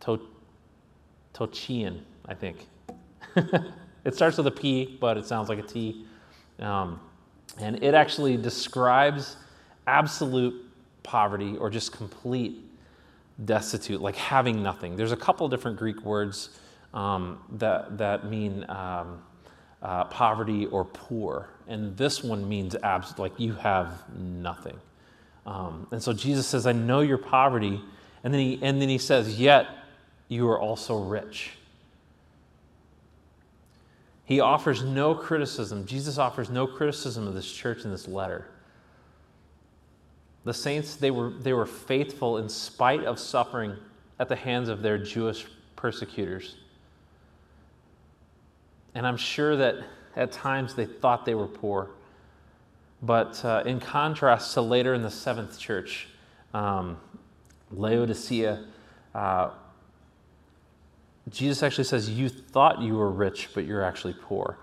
[0.00, 0.20] to,
[1.34, 2.66] tochian, I think.
[4.04, 6.06] it starts with a P, but it sounds like a T.
[6.58, 7.00] Um,
[7.60, 9.36] and it actually describes
[9.86, 10.64] absolute
[11.02, 12.62] poverty or just complete
[13.44, 14.96] destitute, like having nothing.
[14.96, 16.50] There's a couple different Greek words
[16.94, 19.22] um, that, that mean um,
[19.82, 21.48] uh, poverty or poor.
[21.68, 24.78] And this one means abs- like you have nothing.
[25.44, 27.80] Um, and so Jesus says, I know your poverty.
[28.24, 29.68] And then, he, and then he says, Yet
[30.28, 31.52] you are also rich.
[34.24, 35.86] He offers no criticism.
[35.86, 38.48] Jesus offers no criticism of this church in this letter.
[40.46, 43.74] The saints, they were, they were faithful in spite of suffering
[44.20, 46.54] at the hands of their Jewish persecutors.
[48.94, 49.74] And I'm sure that
[50.14, 51.90] at times they thought they were poor.
[53.02, 56.06] But uh, in contrast to later in the seventh church,
[56.54, 56.96] um,
[57.72, 58.66] Laodicea,
[59.16, 59.50] uh,
[61.28, 64.58] Jesus actually says, You thought you were rich, but you're actually poor.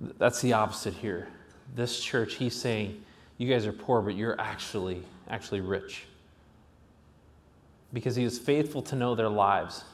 [0.00, 1.26] That's the opposite here.
[1.74, 3.02] This church, he's saying,
[3.36, 6.06] You guys are poor, but you're actually, actually rich.
[7.92, 9.84] Because he is faithful to know their lives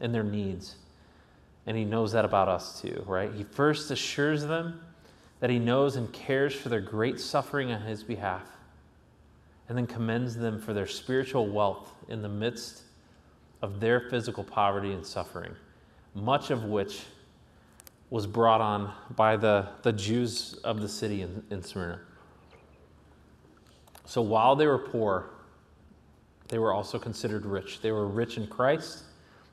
[0.00, 0.76] and their needs.
[1.66, 3.32] And he knows that about us too, right?
[3.32, 4.80] He first assures them
[5.40, 8.48] that he knows and cares for their great suffering on his behalf,
[9.68, 12.82] and then commends them for their spiritual wealth in the midst
[13.62, 15.54] of their physical poverty and suffering,
[16.14, 17.02] much of which
[18.10, 22.00] was brought on by the, the Jews of the city in, in Smyrna.
[24.06, 25.30] So while they were poor,
[26.48, 27.80] they were also considered rich.
[27.80, 29.04] They were rich in Christ,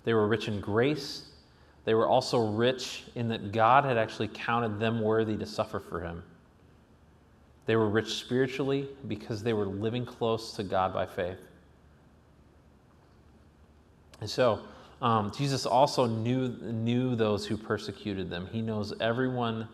[0.03, 1.31] they were rich in grace,
[1.85, 5.99] they were also rich in that God had actually counted them worthy to suffer for
[5.99, 6.23] him.
[7.65, 11.39] They were rich spiritually because they were living close to God by faith.
[14.19, 14.59] And so,
[15.01, 18.47] um, Jesus also knew, knew those who persecuted them.
[18.51, 19.67] He knows everyone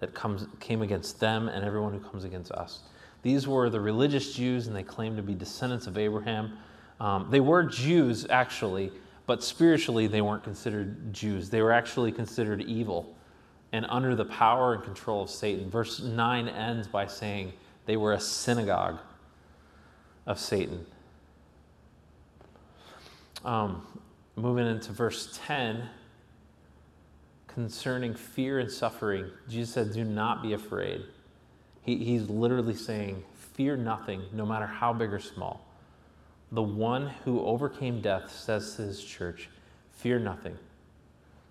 [0.00, 2.80] that comes, came against them and everyone who comes against us.
[3.22, 6.58] These were the religious Jews, and they claimed to be descendants of Abraham.
[7.00, 8.92] Um, they were Jews, actually,
[9.26, 11.50] but spiritually, they weren't considered Jews.
[11.50, 13.14] They were actually considered evil
[13.72, 15.70] and under the power and control of Satan.
[15.70, 17.52] Verse 9 ends by saying
[17.86, 18.98] they were a synagogue
[20.26, 20.84] of Satan.
[23.44, 23.86] Um,
[24.36, 25.88] moving into verse 10,
[27.46, 31.02] concerning fear and suffering, Jesus said, Do not be afraid.
[31.82, 35.66] He, he's literally saying, Fear nothing, no matter how big or small.
[36.52, 39.48] The one who overcame death says to his church,
[39.92, 40.56] Fear nothing.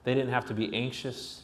[0.03, 1.43] They didn't have to be anxious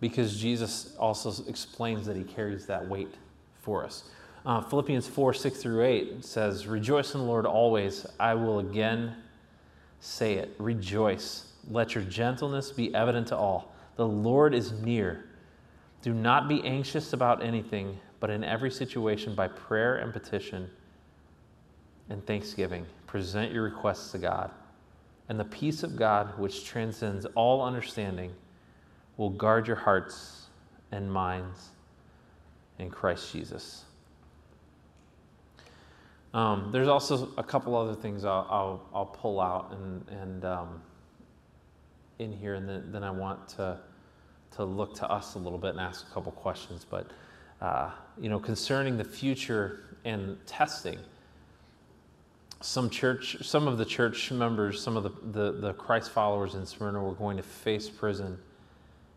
[0.00, 3.14] because Jesus also explains that he carries that weight
[3.62, 4.04] for us.
[4.44, 8.06] Uh, Philippians 4 6 through 8 says, Rejoice in the Lord always.
[8.20, 9.16] I will again
[10.00, 10.54] say it.
[10.58, 11.52] Rejoice.
[11.70, 13.74] Let your gentleness be evident to all.
[13.96, 15.24] The Lord is near.
[16.02, 20.70] Do not be anxious about anything, but in every situation, by prayer and petition,
[22.08, 22.86] and thanksgiving.
[23.06, 24.50] Present your requests to God.
[25.28, 28.32] And the peace of God, which transcends all understanding,
[29.18, 30.46] will guard your hearts
[30.90, 31.68] and minds
[32.78, 33.84] in Christ Jesus.
[36.32, 40.80] Um, there's also a couple other things I'll, I'll, I'll pull out and, and um,
[42.18, 43.78] in here, and then, then I want to,
[44.52, 46.86] to look to us a little bit and ask a couple questions.
[46.88, 47.10] But,
[47.64, 50.98] uh, you know, concerning the future and testing,
[52.60, 56.66] some church, some of the church members, some of the, the, the Christ followers in
[56.66, 58.38] Smyrna were going to face prison,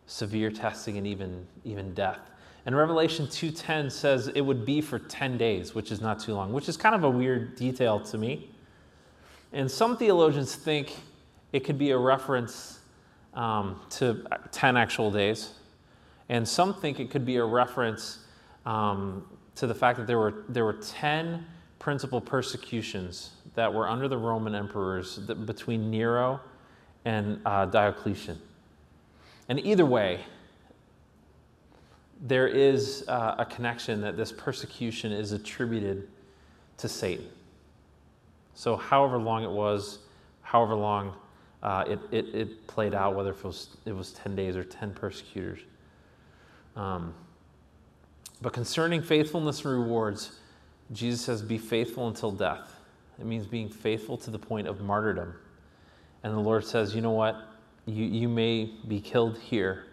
[0.06, 2.20] severe testing, and even, even death.
[2.66, 6.54] And Revelation 2:10 says it would be for 10 days, which is not too long,
[6.54, 8.50] which is kind of a weird detail to me.
[9.52, 10.96] And some theologians think
[11.52, 12.80] it could be a reference
[13.34, 15.52] um, to 10 actual days.
[16.30, 18.20] And some think it could be a reference
[18.68, 21.44] um, to the fact that there were, there were 10
[21.80, 26.40] principal persecutions that were under the Roman emperors that, between Nero
[27.06, 28.40] and uh, Diocletian.
[29.48, 30.20] And either way,
[32.22, 36.10] there is uh, a connection that this persecution is attributed
[36.78, 37.28] to Satan.
[38.54, 40.00] So, however long it was,
[40.42, 41.14] however long
[41.64, 44.94] uh, it, it, it, played out, whether it was, it was 10 days or 10
[44.94, 45.60] persecutors.
[46.76, 47.14] Um,
[48.42, 50.40] but concerning faithfulness and rewards,
[50.92, 52.80] Jesus says, Be faithful until death.
[53.20, 55.34] It means being faithful to the point of martyrdom.
[56.24, 57.36] And the Lord says, You know what?
[57.86, 59.86] You, you may be killed here.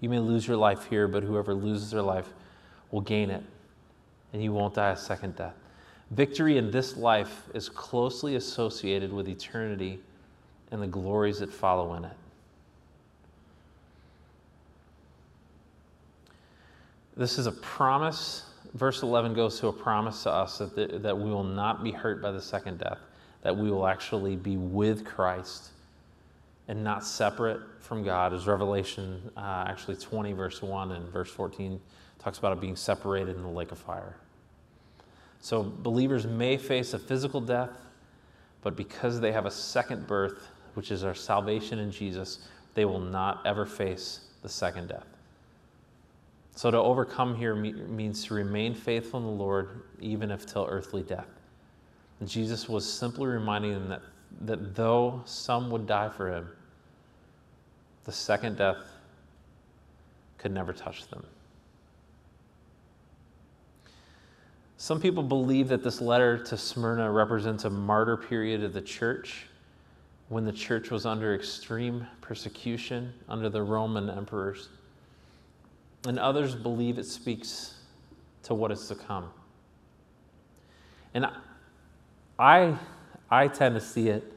[0.00, 2.28] You may lose your life here, but whoever loses their life
[2.90, 3.42] will gain it.
[4.32, 5.54] And you won't die a second death.
[6.10, 10.00] Victory in this life is closely associated with eternity
[10.70, 12.16] and the glories that follow in it.
[17.16, 18.42] This is a promise.
[18.74, 21.90] Verse 11 goes to a promise to us that, the, that we will not be
[21.90, 22.98] hurt by the second death,
[23.42, 25.70] that we will actually be with Christ
[26.68, 31.80] and not separate from God, as Revelation uh, actually 20, verse 1 and verse 14
[32.18, 34.16] talks about it being separated in the lake of fire.
[35.40, 37.70] So believers may face a physical death,
[38.62, 43.00] but because they have a second birth, which is our salvation in Jesus, they will
[43.00, 45.15] not ever face the second death.
[46.56, 51.02] So to overcome here means to remain faithful in the Lord, even if till earthly
[51.02, 51.28] death.
[52.18, 54.00] And Jesus was simply reminding them that,
[54.40, 56.48] that though some would die for him,
[58.04, 58.78] the second death
[60.38, 61.22] could never touch them.
[64.78, 69.46] Some people believe that this letter to Smyrna represents a martyr period of the church
[70.30, 74.70] when the church was under extreme persecution under the Roman emperors.
[76.06, 77.74] And others believe it speaks
[78.44, 79.28] to what is to come.
[81.14, 81.26] And
[82.38, 82.78] I,
[83.30, 84.32] I tend to see it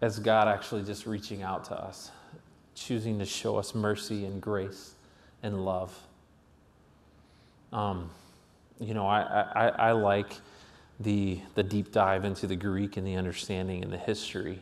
[0.00, 2.12] as God actually just reaching out to us,
[2.74, 4.94] choosing to show us mercy and grace
[5.42, 5.98] and love.
[7.72, 8.10] Um,
[8.78, 9.22] you know, I,
[9.54, 10.34] I, I like
[11.00, 14.60] the, the deep dive into the Greek and the understanding and the history.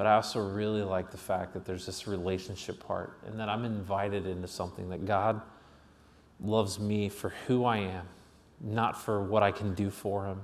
[0.00, 3.66] But I also really like the fact that there's this relationship part and that I'm
[3.66, 5.42] invited into something that God
[6.42, 8.08] loves me for who I am,
[8.62, 10.40] not for what I can do for Him,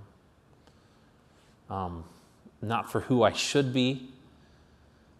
[1.70, 2.04] um,
[2.60, 4.10] not for who I should be,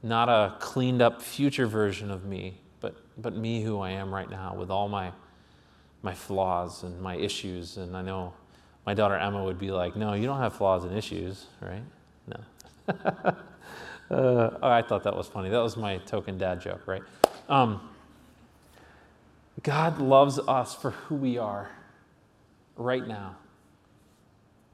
[0.02, 4.28] not a cleaned up future version of me, but, but me who I am right
[4.28, 5.12] now with all my
[6.02, 7.78] my flaws and my issues.
[7.78, 8.34] And I know
[8.84, 11.84] my daughter Emma would be like, No, you don't have flaws and issues, right?
[12.28, 13.36] No.
[14.10, 15.48] uh, oh, I thought that was funny.
[15.48, 17.02] That was my token dad joke, right?
[17.48, 17.80] Um,
[19.62, 21.70] God loves us for who we are
[22.76, 23.36] right now,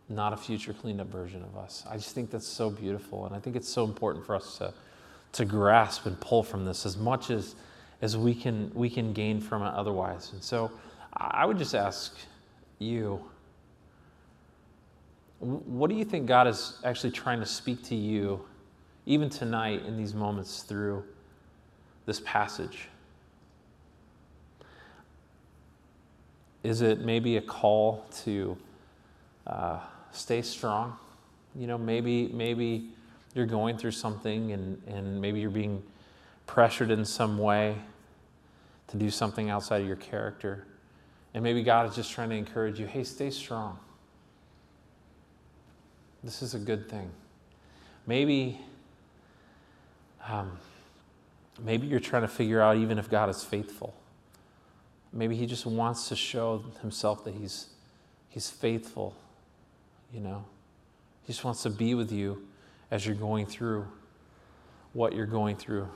[0.08, 1.84] not a future cleaned up version of us.
[1.88, 3.26] I just think that's so beautiful.
[3.26, 4.74] And I think it's so important for us to,
[5.32, 7.54] to grasp and pull from this as much as,
[8.02, 10.32] as we, can, we can gain from it otherwise.
[10.32, 10.70] And so,
[11.14, 12.16] I would just ask
[12.78, 13.22] you
[15.42, 18.44] what do you think God is actually trying to speak to you,
[19.06, 21.04] even tonight in these moments through
[22.06, 22.88] this passage?
[26.62, 28.56] Is it maybe a call to
[29.46, 29.80] uh,
[30.12, 30.96] stay strong?
[31.56, 32.90] You know, maybe maybe
[33.34, 35.82] you're going through something and, and maybe you're being
[36.46, 37.76] pressured in some way
[38.88, 40.66] to do something outside of your character.
[41.34, 43.78] And maybe God is just trying to encourage you hey, stay strong.
[46.22, 47.10] This is a good thing.
[48.06, 48.60] Maybe,
[50.28, 50.58] um,
[51.62, 53.94] maybe you're trying to figure out even if God is faithful.
[55.12, 57.66] Maybe He just wants to show Himself that He's,
[58.28, 59.14] he's faithful,
[60.12, 60.44] you know.
[61.22, 62.46] He just wants to be with you
[62.90, 63.86] as you're going through
[64.92, 65.88] what you're going through.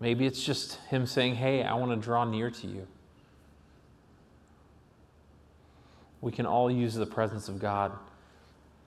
[0.00, 2.86] Maybe it's just Him saying, Hey, I want to draw near to you.
[6.20, 7.92] We can all use the presence of God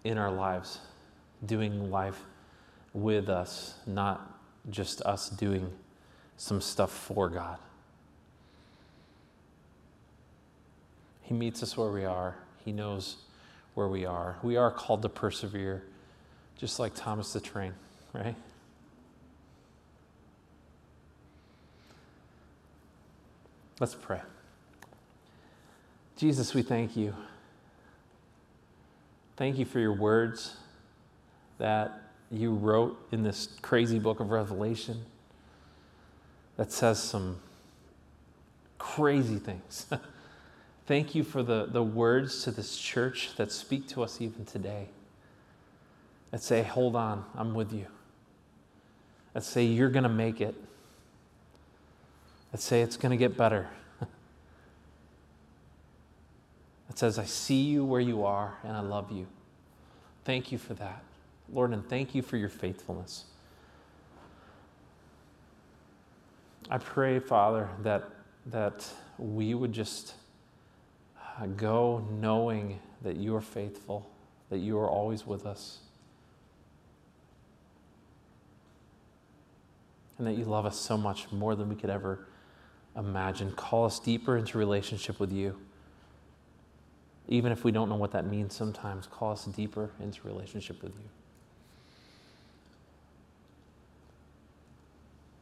[0.03, 0.79] in our lives,
[1.45, 2.19] doing life
[2.93, 5.71] with us, not just us doing
[6.37, 7.57] some stuff for God.
[11.21, 13.17] He meets us where we are, He knows
[13.73, 14.37] where we are.
[14.41, 15.83] We are called to persevere,
[16.57, 17.73] just like Thomas the Train,
[18.13, 18.35] right?
[23.79, 24.21] Let's pray.
[26.15, 27.13] Jesus, we thank you.
[29.35, 30.57] Thank you for your words
[31.57, 32.01] that
[32.31, 35.05] you wrote in this crazy book of Revelation
[36.57, 37.39] that says some
[38.77, 39.87] crazy things.
[40.87, 44.87] Thank you for the, the words to this church that speak to us even today.
[46.31, 47.87] That say, hold on, I'm with you.
[49.33, 50.55] That say, you're going to make it
[52.51, 53.67] that say it's going to get better.
[53.99, 54.07] that
[56.97, 59.27] says, I see you where you are and I love you.
[60.25, 61.03] Thank you for that,
[61.51, 63.25] Lord, and thank you for your faithfulness.
[66.69, 68.09] I pray, Father, that,
[68.47, 68.85] that
[69.17, 70.15] we would just
[71.39, 74.09] uh, go knowing that you are faithful,
[74.49, 75.79] that you are always with us,
[80.17, 82.27] and that you love us so much more than we could ever
[82.97, 83.51] imagine.
[83.53, 85.55] Call us deeper into relationship with you.
[87.29, 90.93] Even if we don't know what that means sometimes, call us deeper into relationship with
[90.95, 91.09] you.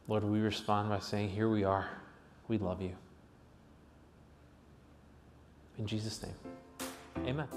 [0.08, 1.88] Lord, we respond by saying, Here we are.
[2.48, 2.92] We love you.
[5.78, 6.34] In Jesus' name,
[7.26, 7.48] amen.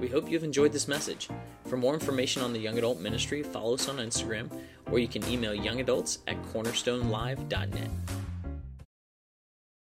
[0.00, 1.28] We hope you've enjoyed this message.
[1.66, 4.50] For more information on the Young Adult Ministry, follow us on Instagram,
[4.90, 7.90] or you can email youngadults at cornerstonelive.net.